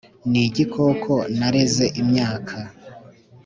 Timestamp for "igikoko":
0.47-1.13